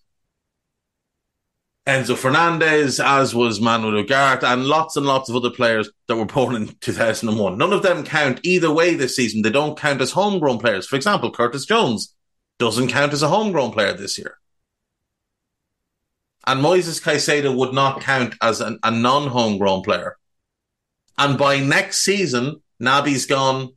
Enzo 1.86 2.16
Fernandez, 2.16 2.98
as 2.98 3.34
was 3.34 3.60
Manuel 3.60 4.02
Ugarte, 4.02 4.44
and 4.44 4.64
lots 4.64 4.96
and 4.96 5.04
lots 5.04 5.28
of 5.28 5.36
other 5.36 5.50
players 5.50 5.90
that 6.08 6.16
were 6.16 6.24
born 6.24 6.54
in 6.54 6.68
2001. 6.80 7.58
None 7.58 7.72
of 7.74 7.82
them 7.82 8.04
count 8.04 8.40
either 8.42 8.72
way 8.72 8.94
this 8.94 9.16
season. 9.16 9.42
They 9.42 9.50
don't 9.50 9.78
count 9.78 10.00
as 10.00 10.12
homegrown 10.12 10.58
players. 10.60 10.86
For 10.86 10.96
example, 10.96 11.30
Curtis 11.30 11.66
Jones 11.66 12.14
doesn't 12.58 12.88
count 12.88 13.12
as 13.12 13.22
a 13.22 13.28
homegrown 13.28 13.72
player 13.72 13.92
this 13.92 14.16
year. 14.16 14.38
And 16.46 16.60
Moises 16.60 17.02
Caicedo 17.02 17.54
would 17.56 17.72
not 17.72 18.00
count 18.00 18.34
as 18.42 18.60
an, 18.60 18.78
a 18.82 18.90
non 18.90 19.28
homegrown 19.28 19.82
player. 19.82 20.16
And 21.16 21.38
by 21.38 21.60
next 21.60 21.98
season, 21.98 22.62
Naby's 22.80 23.26
gone, 23.26 23.70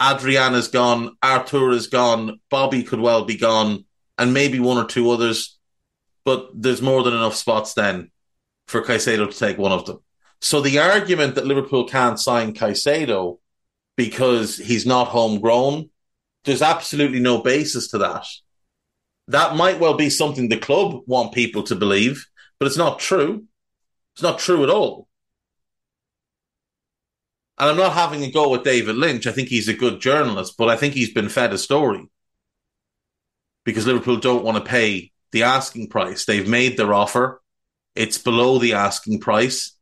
Adrian's 0.00 0.68
gone, 0.68 1.16
Arthur 1.22 1.70
is 1.70 1.88
gone, 1.88 2.40
Bobby 2.50 2.82
could 2.82 3.00
well 3.00 3.24
be 3.24 3.36
gone, 3.36 3.84
and 4.16 4.32
maybe 4.32 4.60
one 4.60 4.78
or 4.78 4.86
two 4.86 5.10
others 5.10 5.54
but 6.24 6.50
there's 6.54 6.82
more 6.82 7.02
than 7.02 7.14
enough 7.14 7.34
spots 7.34 7.74
then 7.74 8.10
for 8.66 8.82
Caicedo 8.82 9.30
to 9.30 9.38
take 9.38 9.58
one 9.58 9.72
of 9.72 9.84
them. 9.84 10.00
So 10.40 10.60
the 10.60 10.78
argument 10.78 11.34
that 11.34 11.46
Liverpool 11.46 11.86
can't 11.86 12.18
sign 12.18 12.54
Caicedo 12.54 13.38
because 13.96 14.56
he's 14.56 14.86
not 14.86 15.08
homegrown, 15.08 15.90
there's 16.44 16.62
absolutely 16.62 17.20
no 17.20 17.42
basis 17.42 17.88
to 17.88 17.98
that. 17.98 18.26
That 19.28 19.56
might 19.56 19.80
well 19.80 19.94
be 19.94 20.10
something 20.10 20.48
the 20.48 20.58
club 20.58 21.02
want 21.06 21.32
people 21.32 21.62
to 21.64 21.74
believe, 21.74 22.26
but 22.58 22.66
it's 22.66 22.76
not 22.76 22.98
true. 22.98 23.44
It's 24.14 24.22
not 24.22 24.38
true 24.38 24.62
at 24.62 24.70
all. 24.70 25.08
And 27.58 27.70
I'm 27.70 27.76
not 27.76 27.92
having 27.92 28.22
a 28.24 28.30
go 28.30 28.50
with 28.50 28.64
David 28.64 28.96
Lynch. 28.96 29.26
I 29.26 29.32
think 29.32 29.48
he's 29.48 29.68
a 29.68 29.74
good 29.74 30.00
journalist, 30.00 30.56
but 30.58 30.68
I 30.68 30.76
think 30.76 30.94
he's 30.94 31.12
been 31.12 31.28
fed 31.28 31.52
a 31.52 31.58
story 31.58 32.08
because 33.64 33.86
Liverpool 33.86 34.16
don't 34.16 34.44
want 34.44 34.58
to 34.58 34.70
pay 34.70 35.12
the 35.32 35.44
asking 35.44 35.88
price. 35.88 36.24
They've 36.24 36.48
made 36.48 36.76
their 36.76 36.92
offer. 36.92 37.40
It's 37.94 38.18
below 38.18 38.58
the 38.58 38.74
asking 38.74 39.20
price. 39.20 39.76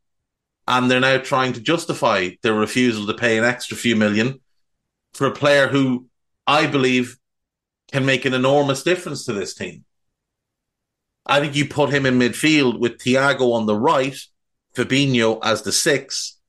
And 0.67 0.89
they're 0.89 0.99
now 0.99 1.17
trying 1.17 1.53
to 1.53 1.61
justify 1.61 2.29
their 2.41 2.53
refusal 2.53 3.05
to 3.07 3.13
pay 3.13 3.37
an 3.37 3.43
extra 3.43 3.75
few 3.75 3.95
million 3.95 4.39
for 5.13 5.27
a 5.27 5.31
player 5.31 5.67
who 5.67 6.07
I 6.47 6.67
believe 6.67 7.17
can 7.93 8.05
make 8.07 8.25
an 8.25 8.33
enormous 8.33 8.81
difference 8.81 9.23
to 9.25 9.33
this 9.33 9.53
team. 9.53 9.85
I 11.27 11.39
think 11.39 11.55
you 11.55 11.67
put 11.67 11.93
him 11.93 12.07
in 12.07 12.17
midfield 12.17 12.79
with 12.79 12.97
Thiago 12.97 13.53
on 13.53 13.67
the 13.67 13.77
right, 13.77 14.17
Fabinho 14.75 15.39
as 15.43 15.61
the 15.61 15.71
six, 15.71 16.39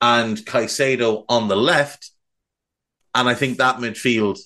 and 0.00 0.36
Caicedo 0.36 1.24
on 1.28 1.46
the 1.46 1.56
left. 1.56 2.10
And 3.14 3.28
I 3.28 3.34
think 3.34 3.58
that 3.58 3.76
midfield 3.76 4.40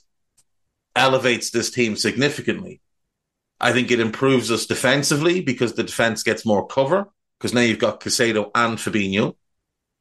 elevates 0.94 1.50
this 1.50 1.70
team 1.70 1.96
significantly. 1.96 2.82
I 3.58 3.72
think 3.72 3.90
it 3.90 3.98
improves 3.98 4.50
us 4.50 4.66
defensively 4.66 5.40
because 5.40 5.72
the 5.72 5.82
defense 5.82 6.22
gets 6.22 6.44
more 6.44 6.66
cover 6.66 7.08
because 7.38 7.54
now 7.54 7.62
you've 7.62 7.78
got 7.78 8.00
Caicedo 8.00 8.50
and 8.54 8.76
Fabinho. 8.76 9.34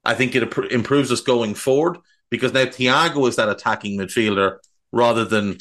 I 0.04 0.14
think 0.14 0.36
it 0.36 0.44
improves 0.72 1.10
us 1.10 1.22
going 1.22 1.56
forward 1.56 2.00
because 2.30 2.52
now 2.52 2.66
Thiago 2.66 3.30
is 3.30 3.38
that 3.38 3.48
attacking 3.48 3.98
midfielder 3.98 4.58
rather 4.92 5.24
than 5.24 5.58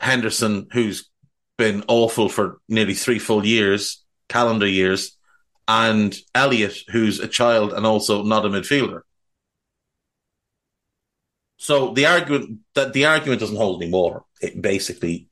Henderson, 0.00 0.68
who's 0.72 1.10
been 1.58 1.84
awful 1.88 2.28
for 2.28 2.58
nearly 2.68 2.94
three 2.94 3.18
full 3.18 3.44
years, 3.44 4.04
calendar 4.28 4.66
years, 4.66 5.16
and 5.68 6.16
Elliot, 6.34 6.76
who's 6.90 7.20
a 7.20 7.28
child 7.28 7.72
and 7.72 7.86
also 7.86 8.22
not 8.22 8.44
a 8.44 8.48
midfielder. 8.48 9.00
So 11.56 11.94
the 11.94 12.06
argument 12.06 12.60
that 12.74 12.92
the 12.92 13.06
argument 13.06 13.40
doesn't 13.40 13.56
hold 13.56 13.82
anymore. 13.82 14.24
It 14.40 14.60
basically, 14.60 15.28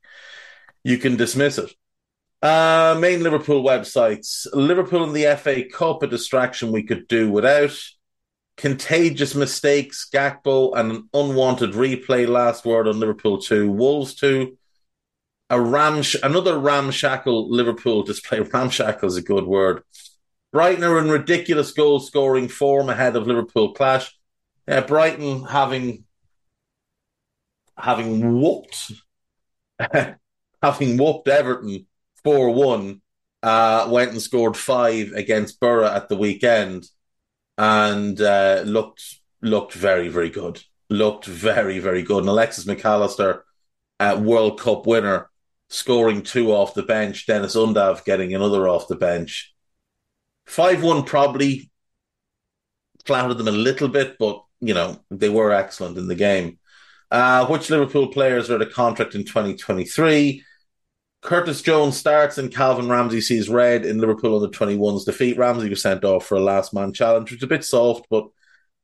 you 0.83 0.99
can 0.99 1.17
dismiss 1.17 1.59
it. 1.59 1.73
Uh, 2.43 2.97
main 2.99 3.23
Liverpool 3.23 3.63
websites: 3.63 4.47
Liverpool 4.53 5.05
and 5.05 5.15
the 5.15 5.37
FA 5.37 5.65
Cup, 5.65 6.03
a 6.03 6.07
distraction 6.07 6.73
we 6.73 6.83
could 6.83 7.07
do 7.09 7.31
without. 7.31 7.79
Contagious 8.57 9.35
mistakes, 9.35 10.09
Gakpo, 10.13 10.77
and 10.77 10.91
an 10.91 11.09
unwanted 11.13 11.73
replay. 11.73 12.27
Last 12.29 12.65
word 12.65 12.87
on 12.87 13.01
Liverpool 13.01 13.39
two, 13.39 13.71
Wolves 13.71 14.15
two. 14.15 14.57
A 15.51 15.57
ramsh, 15.57 16.17
another 16.23 16.59
ramshackle 16.59 17.51
Liverpool 17.51 18.03
display. 18.03 18.41
Ramshackle 18.53 19.09
is 19.09 19.17
a 19.17 19.23
good 19.23 19.45
word. 19.45 19.83
Brighton 20.53 20.85
are 20.85 20.99
in 20.99 21.11
ridiculous 21.11 21.73
goal 21.73 22.01
scoring 22.01 22.49
form 22.49 22.89
ahead 22.89 23.17
of 23.17 23.27
Liverpool 23.27 23.73
clash. 23.75 24.17
Brighton 24.67 25.45
having 25.45 26.05
having 27.77 28.41
whooped 28.41 28.93
having 30.63 30.97
whooped 30.97 31.29
Everton 31.29 31.87
four 32.23 32.51
one, 32.51 33.03
uh, 33.43 33.87
went 33.91 34.13
and 34.13 34.23
scored 34.23 34.57
five 34.57 35.13
against 35.13 35.61
Boro 35.61 35.87
at 35.87 36.09
the 36.09 36.17
weekend, 36.17 36.89
and 37.59 38.21
uh, 38.21 38.63
looked 38.65 39.03
looked 39.43 39.73
very 39.73 40.09
very 40.09 40.31
good. 40.31 40.63
Looked 40.91 41.27
very 41.27 41.79
very 41.79 42.03
good. 42.03 42.21
And 42.21 42.29
Alexis 42.29 42.67
Mac 42.67 42.85
Allister, 42.85 43.45
uh, 44.01 44.21
World 44.23 44.61
Cup 44.61 44.87
winner, 44.87 45.31
scoring 45.69 46.23
two 46.23 46.53
off 46.53 46.75
the 46.75 46.83
bench. 46.83 47.27
Deniz 47.27 47.55
Undav 47.55 48.05
getting 48.05 48.35
another 48.35 48.69
off 48.69 48.89
the 48.89 48.97
bench. 48.97 49.55
Five 50.47 50.83
one 50.83 51.05
probably 51.05 51.71
flattered 53.07 53.35
them 53.35 53.49
a 53.49 53.53
little 53.53 53.89
bit, 53.89 54.17
but 54.19 54.43
you 54.61 54.75
know 54.75 55.01
they 55.11 55.29
were 55.29 55.53
excellent 55.53 55.99
in 55.99 56.09
the 56.09 56.15
game. 56.15 56.59
Uh, 57.11 57.47
which 57.47 57.71
Liverpool 57.71 58.09
players 58.09 58.51
are 58.51 58.57
at 58.57 58.63
a 58.63 58.67
contract 58.67 59.15
in 59.15 59.25
2023? 59.25 60.43
Curtis 61.25 61.63
Jones 61.63 61.97
starts 61.97 62.37
and 62.37 62.55
Calvin 62.55 62.91
Ramsay 62.91 63.23
sees 63.23 63.49
red 63.49 63.87
in 63.87 63.99
Liverpool 63.99 64.37
under 64.37 64.55
21's 64.55 65.05
defeat. 65.05 65.39
Ramsay 65.39 65.71
was 65.71 65.81
sent 65.81 66.05
off 66.05 66.27
for 66.27 66.37
a 66.37 66.41
last 66.41 66.75
man 66.75 66.93
challenge, 66.93 67.31
which 67.31 67.39
is 67.39 67.45
a 67.45 67.49
bit 67.49 67.65
soft, 67.65 68.07
but 68.11 68.29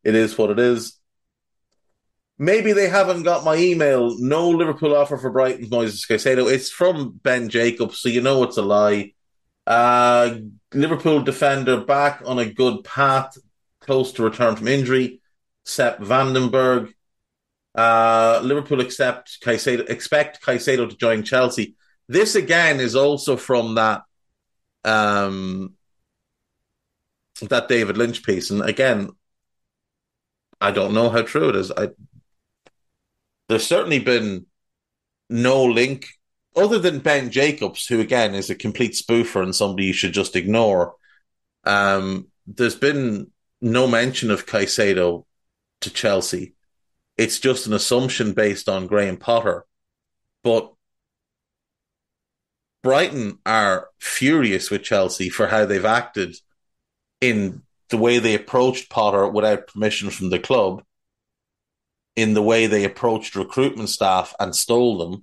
it 0.05 0.15
is 0.15 0.39
what 0.39 0.49
it 0.49 0.59
is. 0.59 0.99
Maybe 2.39 2.73
they 2.73 2.89
haven't 2.89 3.25
got 3.25 3.45
my 3.45 3.57
email. 3.57 4.17
No 4.19 4.49
Liverpool 4.49 4.97
offer 4.97 5.19
for 5.19 5.31
Brighton's 5.31 5.69
Moises 5.69 6.09
Caicedo. 6.09 6.51
It's 6.51 6.71
from 6.71 7.21
Ben 7.23 7.51
Jacobs, 7.51 7.99
so 7.99 8.09
you 8.09 8.23
know 8.23 8.43
it's 8.43 8.57
a 8.57 8.63
lie. 8.63 9.13
Uh, 9.67 10.37
Liverpool 10.73 11.21
defender 11.21 11.83
back 11.83 12.23
on 12.25 12.39
a 12.39 12.51
good 12.51 12.85
path, 12.85 13.37
close 13.83 14.13
to 14.13 14.23
return 14.23 14.57
from 14.57 14.69
injury. 14.69 15.21
Sepp 15.67 16.01
van 16.01 16.33
den 16.33 16.49
Berg. 16.49 16.95
Uh, 17.75 18.41
Liverpool 18.43 18.81
accept 18.81 19.43
Caicedo, 19.45 19.91
expect 19.91 20.43
Caicedo 20.43 20.89
to 20.89 20.97
join 20.97 21.23
Chelsea. 21.23 21.77
This 22.11 22.35
again 22.35 22.81
is 22.81 22.97
also 22.97 23.37
from 23.37 23.77
that 23.77 24.03
um, 24.85 25.75
that 27.41 27.69
David 27.69 27.97
Lynch 27.97 28.25
piece, 28.25 28.51
and 28.51 28.63
again, 28.63 29.11
I 30.61 30.73
don't 30.73 30.93
know 30.93 31.11
how 31.11 31.23
true 31.23 31.51
it 31.51 31.55
is. 31.55 31.71
I 31.71 31.91
there's 33.49 33.65
certainly 33.65 34.01
been 34.01 34.47
no 35.29 35.65
link 35.65 36.09
other 36.57 36.81
than 36.81 36.99
Ben 36.99 37.31
Jacobs, 37.31 37.87
who 37.87 38.01
again 38.01 38.35
is 38.35 38.51
a 38.51 38.57
complete 38.57 38.95
spoofer 38.95 39.41
and 39.41 39.55
somebody 39.55 39.85
you 39.85 39.93
should 39.93 40.13
just 40.13 40.35
ignore. 40.35 40.97
Um, 41.63 42.27
there's 42.45 42.75
been 42.75 43.31
no 43.61 43.87
mention 43.87 44.33
of 44.33 44.47
Caicedo 44.47 45.27
to 45.83 45.91
Chelsea. 45.91 46.55
It's 47.17 47.39
just 47.39 47.69
an 47.69 47.73
assumption 47.73 48.33
based 48.33 48.69
on 48.69 48.89
Graham 48.89 49.17
Potter. 49.17 49.65
But 50.43 50.73
Brighton 52.83 53.39
are 53.45 53.89
furious 53.99 54.71
with 54.71 54.83
Chelsea 54.83 55.29
for 55.29 55.49
how 55.49 55.67
they've 55.67 55.85
acted 55.85 56.37
in 57.21 57.63
the 57.91 57.99
way 57.99 58.19
they 58.19 58.35
approached 58.35 58.89
Potter 58.89 59.29
without 59.29 59.67
permission 59.67 60.11
from 60.11 60.31
the 60.31 60.39
club, 60.39 60.83
in 62.17 62.35
the 62.35 62.43
way 62.43 62.67
they 62.67 62.85
approached 62.85 63.37
recruitment 63.37 63.89
staff 63.89 64.35
and 64.41 64.55
stole 64.55 65.23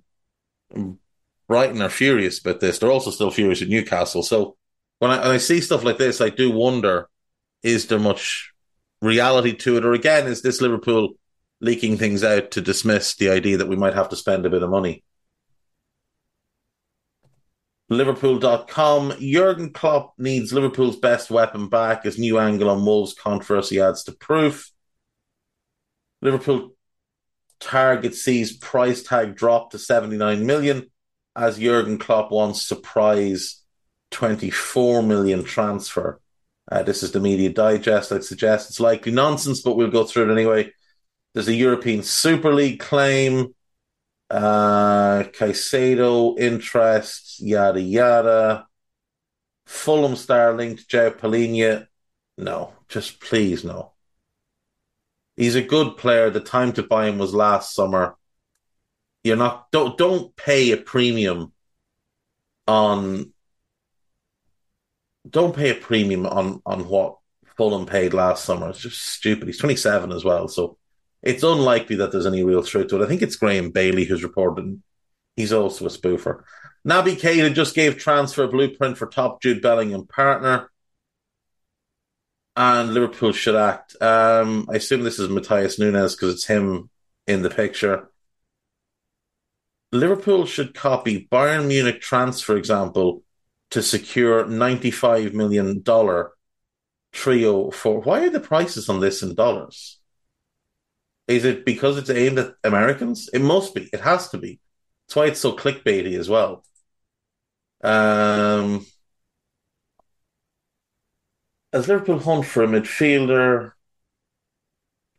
them. 0.72 1.00
Brighton 1.48 1.82
are 1.82 1.89
furious 1.89 2.39
about 2.39 2.60
this. 2.60 2.78
They're 2.78 2.91
also 2.91 3.10
still 3.10 3.32
furious 3.32 3.62
at 3.62 3.70
Newcastle. 3.70 4.22
So 4.22 4.58
when 5.00 5.12
I, 5.12 5.20
when 5.20 5.32
I 5.32 5.38
see 5.38 5.62
stuff 5.62 5.84
like 5.84 5.98
this, 5.98 6.22
I 6.22 6.30
do 6.30 6.52
wonder: 6.52 7.10
is 7.63 7.88
there 7.88 8.00
much 8.00 8.52
reality 9.02 9.54
to 9.54 9.78
it, 9.78 9.86
or 9.86 9.93
again, 9.93 10.28
is 10.28 10.41
this 10.41 10.62
Liverpool 10.62 11.13
leaking 11.62 11.98
things 11.98 12.24
out 12.24 12.52
to 12.52 12.62
dismiss 12.62 13.15
the 13.15 13.30
idea 13.30 13.58
that 13.58 13.67
we 13.67 13.76
might 13.76 13.93
have 13.93 14.10
to 14.10 14.15
spend 14.15 14.46
a 14.46 14.50
bit 14.50 14.62
of 14.63 14.70
money? 14.70 15.04
Liverpool.com. 17.89 19.13
Jurgen 19.19 19.71
Klopp 19.71 20.13
needs 20.17 20.52
Liverpool's 20.52 20.97
best 20.97 21.32
weapon 21.32 21.69
back 21.69 22.06
as 22.06 22.19
new 22.19 22.38
angle 22.38 22.69
on 22.69 22.86
Wolves 22.86 23.13
controversy 23.13 23.80
adds 23.80 24.04
to 24.04 24.12
proof. 24.12 24.71
Liverpool 26.21 26.71
target 27.60 28.13
sees 28.15 28.58
price 28.58 29.04
tag 29.04 29.36
drop 29.36 29.71
to 29.71 29.80
79 29.80 30.45
million 30.45 30.91
as 31.36 31.60
Jurgen 31.60 31.97
Klopp 31.97 32.32
wants 32.32 32.65
surprise 32.65 33.62
24 34.12 35.04
million 35.04 35.43
transfer. 35.43 36.19
Uh, 36.69 36.84
this 36.84 37.04
is 37.04 37.12
the 37.12 37.19
media 37.19 37.50
digest. 37.50 38.12
I'd 38.12 38.23
suggest 38.23 38.69
it's 38.69 38.80
likely 38.80 39.12
nonsense, 39.12 39.62
but 39.62 39.76
we'll 39.78 39.89
go 39.89 40.04
through 40.04 40.30
it 40.30 40.34
anyway. 40.34 40.71
There's 41.34 41.47
a 41.47 41.54
European 41.54 42.04
Super 42.04 42.54
League 42.54 42.80
claim 42.80 43.54
uh, 44.30 45.24
Caicedo 45.24 46.38
interest, 46.40 47.42
yada 47.42 47.82
yada. 47.82 48.68
Fulham 49.66 50.16
star 50.16 50.54
linked 50.54 50.90
João 50.90 51.18
Palhinha. 51.18 51.88
No, 52.38 52.74
just 52.88 53.20
please 53.20 53.63
no. 53.63 53.94
He's 55.36 55.56
a 55.56 55.62
good 55.62 55.98
player. 55.98 56.30
The 56.30 56.40
time 56.40 56.74
to 56.74 56.84
buy 56.84 57.08
him 57.08 57.20
was 57.20 57.34
last 57.34 57.74
summer. 57.76 58.16
You're 59.24 59.38
not 59.38 59.72
don't 59.72 59.98
don't 59.98 60.36
pay 60.36 60.72
a 60.72 60.78
premium 60.78 61.52
on 62.68 63.34
don't 65.30 65.56
pay 65.56 65.72
a 65.72 65.76
premium 65.76 66.26
on 66.26 66.62
on 66.66 66.88
what 66.88 67.18
Fulham 67.58 67.86
paid 67.86 68.13
last 68.13 68.46
summer. 68.46 68.70
It's 68.70 68.80
just 68.80 69.02
stupid. 69.02 69.48
He's 69.48 69.58
27 69.58 70.12
as 70.12 70.24
well, 70.24 70.48
so 70.48 70.78
it's 71.28 71.44
unlikely 71.44 71.98
that 71.98 72.13
there's 72.13 72.26
any 72.26 72.42
real 72.42 72.63
truth 72.63 72.88
to 72.88 73.02
it. 73.02 73.06
I 73.06 73.08
think 73.08 73.22
it's 73.22 73.36
Graeme 73.36 73.70
Bailey 73.72 74.06
who's 74.06 74.24
reported. 74.24 74.82
He's 75.36 75.52
also 75.52 75.86
a 75.86 75.90
spoofer. 75.90 76.44
Naby 76.88 77.20
Keita 77.20 77.54
just 77.54 77.76
gave 77.76 77.98
transfer 77.98 78.48
blueprint 78.48 78.98
for 78.98 79.08
top 79.08 79.42
Jude 79.42 79.62
Bellingham 79.62 80.08
partner. 80.08 80.72
And 82.56 82.94
Liverpool 82.94 83.34
should 83.34 83.56
act. 83.56 84.02
Um, 84.02 84.68
I 84.72 84.76
assume 84.76 85.04
this 85.04 85.20
is 85.20 85.28
Matheus 85.28 85.78
Nunes 85.78 86.16
because 86.16 86.34
it's 86.34 86.46
him 86.46 86.90
in 87.28 87.42
the 87.42 87.50
picture. 87.50 88.10
Liverpool 89.92 90.46
should 90.46 90.74
copy 90.74 91.28
Bayern 91.30 91.68
Munich 91.68 92.00
transfer 92.00 92.56
example 92.56 93.22
to 93.72 93.84
secure 93.84 94.46
$95 94.46 95.34
million 95.34 95.84
trio 97.12 97.70
for. 97.72 98.00
Why 98.00 98.24
are 98.26 98.30
the 98.30 98.40
prices 98.40 98.88
on 98.88 99.02
this 99.02 99.22
in 99.22 99.36
dollars? 99.36 100.00
Is 101.28 101.44
it 101.44 101.66
because 101.66 101.98
it's 101.98 102.10
aimed 102.10 102.40
at 102.40 102.54
Americans? 102.63 103.30
It 103.34 103.42
must 103.42 103.76
be. 103.76 103.90
It 103.92 104.02
has 104.02 104.30
to 104.30 104.38
be. 104.38 104.60
That's 105.08 105.16
why 105.16 105.26
it's 105.28 105.40
so 105.40 105.54
clickbaity 105.56 106.18
as 106.18 106.30
well. 106.30 106.63
Um, 107.84 108.86
as 111.74 111.88
Liverpool 111.88 112.20
hunt 112.20 112.46
for 112.46 112.63
a 112.63 112.68
midfielder, 112.68 113.72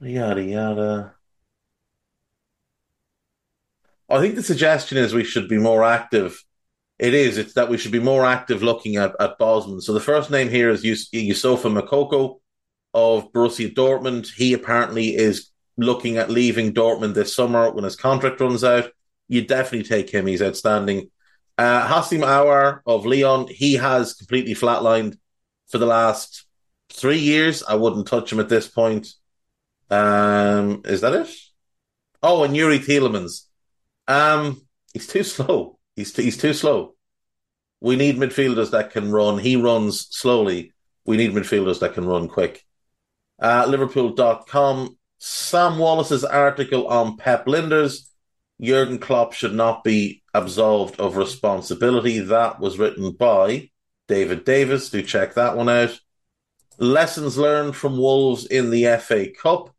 yada 0.01 0.43
yada. 0.43 1.15
I 4.09 4.21
think 4.21 4.35
the 4.35 4.43
suggestion 4.43 4.97
is 4.99 5.13
we 5.13 5.25
should 5.25 5.49
be 5.49 5.59
more 5.59 5.85
active. 5.85 6.43
It 6.99 7.15
is. 7.15 7.39
It's 7.39 7.55
that 7.55 7.69
we 7.69 7.79
should 7.79 7.93
be 7.93 8.01
more 8.01 8.25
active 8.25 8.63
looking 8.63 8.97
at, 8.97 9.15
at 9.21 9.39
Bosman. 9.39 9.81
So 9.81 9.93
the 9.93 10.01
first 10.01 10.31
name 10.31 10.49
here 10.49 10.71
is 10.71 10.83
Yus- 10.85 11.11
Youssoufa 11.11 11.71
Moukoko 11.71 12.41
of 12.95 13.31
Borussia 13.33 13.73
Dortmund. 13.73 14.29
He 14.35 14.53
apparently 14.55 15.15
is 15.15 15.51
looking 15.79 16.17
at 16.19 16.31
leaving 16.31 16.75
Dortmund 16.75 17.15
this 17.15 17.35
summer 17.35 17.71
when 17.71 17.85
his 17.85 17.97
contract 17.97 18.41
runs 18.41 18.65
out, 18.65 18.91
you 19.29 19.47
definitely 19.47 19.89
take 19.89 20.11
him. 20.11 20.27
He's 20.27 20.43
outstanding. 20.43 21.11
Uh, 21.57 21.87
Houssem 21.87 22.21
Aouar 22.21 22.81
of 22.87 23.07
Lyon, 23.07 23.47
he 23.49 23.75
has 23.75 24.15
completely 24.15 24.55
flatlined 24.55 25.17
for 25.69 25.79
the 25.79 25.87
last 25.87 26.45
three 26.91 27.19
years. 27.19 27.63
I 27.63 27.77
wouldn't 27.77 28.07
touch 28.07 28.33
him 28.33 28.41
at 28.41 28.49
this 28.49 28.69
point. 28.69 29.09
Um, 29.91 30.83
is 30.85 31.01
that 31.01 31.15
it? 31.15 31.31
Oh, 32.23 32.43
and 32.43 32.55
Youri 32.55 32.79
Tielemans. 32.79 33.45
Um, 34.07 34.67
he's 34.93 35.07
too 35.07 35.23
slow. 35.23 35.79
He's 35.95 36.15
he's 36.15 36.37
too 36.37 36.53
slow. 36.53 36.95
We 37.81 37.97
need 37.97 38.17
midfielders 38.17 38.73
that 38.73 38.91
can 38.91 39.13
run. 39.13 39.39
He 39.39 39.57
runs 39.57 40.09
slowly. 40.11 40.73
We 41.05 41.17
need 41.17 41.33
midfielders 41.33 41.81
that 41.81 41.95
can 41.95 42.07
run 42.07 42.29
quick. 42.29 42.65
Uh, 43.41 43.67
Liverpool.com 43.69 44.98
Sam 45.19 45.79
Wallace's 45.79 46.25
article 46.25 46.87
on 46.87 47.17
Pep 47.17 47.47
Lijnders, 47.47 48.09
Jurgen 48.61 48.99
Klopp 48.99 49.33
should 49.33 49.55
not 49.55 49.85
be 49.85 50.23
absolved 50.35 50.99
of 51.01 51.17
responsibility. 51.17 52.21
That 52.21 52.61
was 52.61 52.79
written 52.79 53.13
by 53.13 53.71
David 54.09 54.45
Davis. 54.45 54.91
Do 54.91 55.03
check 55.03 55.35
that 55.35 55.57
one 55.57 55.69
out. 55.69 55.99
Lessons 56.79 57.37
learned 57.37 57.75
from 57.75 57.99
Wolves 57.99 58.47
in 58.47 58.71
the 58.71 58.97
FA 59.01 59.29
Cup, 59.31 59.75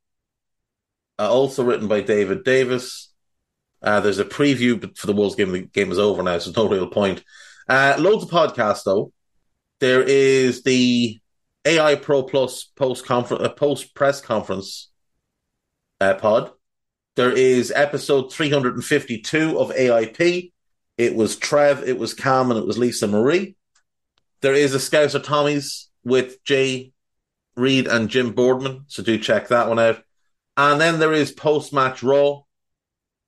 uh, 1.18 1.32
also 1.32 1.64
written 1.64 1.88
by 1.88 2.02
David 2.02 2.44
Davis. 2.44 3.12
Uh, 3.82 4.02
there's 4.02 4.20
a 4.20 4.26
preview 4.26 4.98
for 4.98 5.08
the 5.08 5.14
Wolves 5.14 5.36
game. 5.36 5.52
The 5.52 5.62
game 5.62 5.92
is 5.92 6.00
over 6.00 6.22
now, 6.22 6.38
so 6.40 6.52
no 6.56 6.68
real 6.70 6.88
point. 6.88 7.24
Uh, 7.68 7.96
loads 7.98 8.24
of 8.24 8.30
podcasts 8.30 8.84
though. 8.84 9.14
There 9.80 10.04
is 10.04 10.64
the 10.64 11.18
AI 11.64 11.96
Pro 11.96 12.24
Plus 12.24 12.66
post 12.76 13.06
conference, 13.06 13.44
uh, 13.44 13.50
post 13.50 13.96
press 13.96 14.20
conference 14.20 14.89
uh, 16.02 16.16
pod. 16.16 16.52
There 17.16 17.32
is 17.32 17.72
episode 17.76 18.32
352 18.32 19.60
of 19.60 19.72
AIP. 19.72 20.52
It 20.98 21.16
was 21.16 21.36
Trev, 21.36 21.84
it 21.88 21.98
was 21.98 22.14
Cam, 22.14 22.52
and 22.52 22.60
it 22.60 22.66
was 22.66 22.78
Lisa 22.78 23.08
Marie. 23.08 23.56
There 24.42 24.54
is 24.54 24.74
a 24.74 24.80
Scouser 24.80 25.24
Tommy's 25.24 25.90
with 26.04 26.44
Jay 26.44 26.94
Reid 27.56 27.88
and 27.88 28.10
Jim 28.10 28.32
Boardman, 28.32 28.86
so 28.88 29.04
do 29.04 29.18
check 29.18 29.50
that 29.50 29.68
one 29.68 29.80
out. 29.80 30.02
And 30.56 30.80
then 30.80 31.00
there 31.00 31.14
is 31.14 31.32
Post 31.32 31.74
Match 31.74 32.04
Raw, 32.04 32.42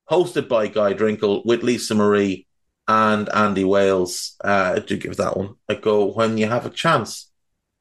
hosted 0.09 0.47
by 0.47 0.67
Guy 0.67 0.93
Drinkle 0.93 1.43
with 1.45 1.63
Lisa 1.63 1.95
Marie 1.95 2.47
and 2.87 3.29
Andy 3.29 3.63
Wales. 3.63 4.35
Uh, 4.43 4.79
do 4.79 4.97
give 4.97 5.17
that 5.17 5.37
one 5.37 5.55
a 5.67 5.75
go 5.75 6.05
when 6.05 6.37
you 6.37 6.47
have 6.47 6.65
a 6.65 6.69
chance. 6.69 7.29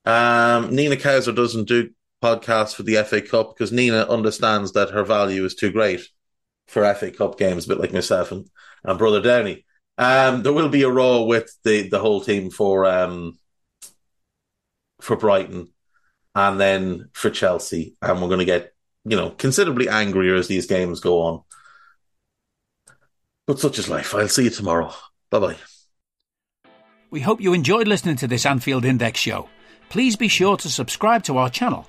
Um, 0.05 0.75
Nina 0.75 0.97
Kauser 0.97 1.35
doesn't 1.35 1.69
do 1.69 1.91
podcasts 2.23 2.75
for 2.75 2.83
the 2.83 3.03
FA 3.05 3.21
Cup 3.23 3.55
because 3.55 3.73
Nina 3.73 4.07
understands 4.09 4.73
that 4.73 4.91
her 4.91 5.05
value 5.05 5.45
is 5.45 5.55
too 5.55 5.73
great 5.73 6.07
for 6.69 6.95
FA 6.95 7.11
Cup 7.11 7.39
games, 7.39 7.65
a 7.65 7.69
bit 7.69 7.81
like 7.81 7.93
myself 7.93 8.33
and, 8.33 8.49
and 8.85 8.99
Brother 8.99 9.21
Downey. 9.21 9.65
Um, 9.99 10.43
there 10.43 10.53
will 10.53 10.69
be 10.69 10.83
a 10.83 10.91
row 10.91 11.25
with 11.25 11.55
the, 11.65 11.89
the 11.89 11.99
whole 11.99 12.21
team 12.21 12.51
for 12.51 12.87
um, 12.87 13.39
for 15.01 15.17
Brighton 15.17 15.69
and 16.35 16.61
then 16.61 17.09
for 17.13 17.31
Chelsea, 17.31 17.97
and 18.01 18.21
we're 18.21 18.29
going 18.29 18.39
to 18.39 18.45
get 18.45 18.73
you 19.05 19.17
know 19.17 19.31
considerably 19.31 19.89
angrier 19.89 20.35
as 20.37 20.49
these 20.49 20.67
games 20.67 21.01
go 21.01 21.21
on. 21.23 21.43
But 23.47 23.59
such 23.59 23.79
is 23.79 23.89
life. 23.89 24.15
I'll 24.15 24.29
see 24.29 24.45
you 24.45 24.51
tomorrow. 24.51 24.95
Bye 25.31 25.39
bye. 25.41 25.57
We 27.11 27.21
hope 27.21 27.41
you 27.41 27.53
enjoyed 27.53 27.89
listening 27.89 28.17
to 28.17 28.29
this 28.29 28.47
Anfield 28.47 28.85
Index 28.85 29.19
show. 29.19 29.49
Please 29.89 30.15
be 30.15 30.29
sure 30.29 30.57
to 30.59 30.69
subscribe 30.69 31.25
to 31.25 31.37
our 31.37 31.51
channel 31.51 31.89